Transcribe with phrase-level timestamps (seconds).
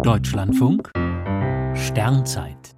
[0.00, 0.90] Deutschlandfunk
[1.74, 2.74] Sternzeit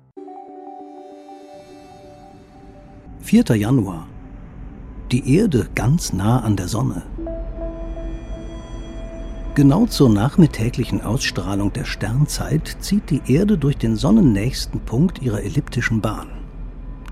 [3.21, 3.57] 4.
[3.57, 4.07] Januar
[5.11, 7.03] Die Erde ganz nah an der Sonne.
[9.55, 16.03] Genau zur nachmittäglichen Ausstrahlung der Sternzeit zieht die Erde durch den sonnennächsten Punkt ihrer elliptischen
[16.03, 16.29] Bahn.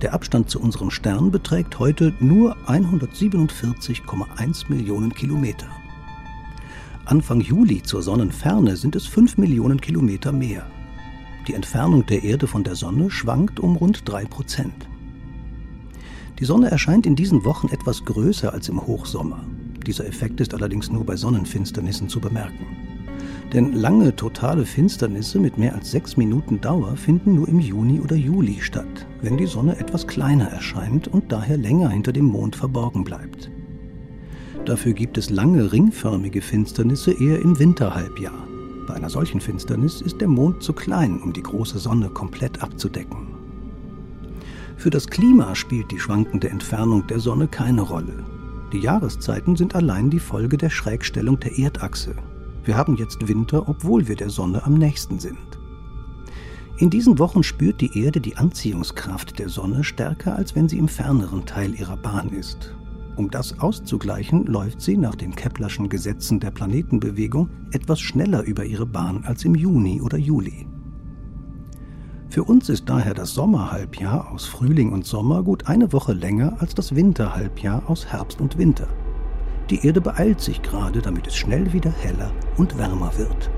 [0.03, 5.69] Der Abstand zu unserem Stern beträgt heute nur 147,1 Millionen Kilometer.
[7.05, 10.64] Anfang Juli zur Sonnenferne sind es 5 Millionen Kilometer mehr.
[11.48, 14.88] Die Entfernung der Erde von der Sonne schwankt um rund 3 Prozent.
[16.38, 19.45] Die Sonne erscheint in diesen Wochen etwas größer als im Hochsommer.
[19.84, 22.66] Dieser Effekt ist allerdings nur bei Sonnenfinsternissen zu bemerken.
[23.53, 28.14] Denn lange totale Finsternisse mit mehr als sechs Minuten Dauer finden nur im Juni oder
[28.14, 33.03] Juli statt, wenn die Sonne etwas kleiner erscheint und daher länger hinter dem Mond verborgen
[33.03, 33.50] bleibt.
[34.65, 38.47] Dafür gibt es lange ringförmige Finsternisse eher im Winterhalbjahr.
[38.87, 43.27] Bei einer solchen Finsternis ist der Mond zu klein, um die große Sonne komplett abzudecken.
[44.77, 48.25] Für das Klima spielt die schwankende Entfernung der Sonne keine Rolle.
[48.73, 52.14] Die Jahreszeiten sind allein die Folge der Schrägstellung der Erdachse.
[52.64, 55.39] Wir haben jetzt Winter, obwohl wir der Sonne am nächsten sind.
[56.79, 60.89] In diesen Wochen spürt die Erde die Anziehungskraft der Sonne stärker, als wenn sie im
[60.89, 62.75] ferneren Teil ihrer Bahn ist.
[63.23, 68.84] Um das auszugleichen, läuft sie nach den Keplerschen Gesetzen der Planetenbewegung etwas schneller über ihre
[68.84, 70.67] Bahn als im Juni oder Juli.
[72.31, 76.75] Für uns ist daher das Sommerhalbjahr aus Frühling und Sommer gut eine Woche länger als
[76.75, 78.89] das Winterhalbjahr aus Herbst und Winter.
[79.70, 83.51] Die Erde beeilt sich gerade, damit es schnell wieder heller und wärmer wird.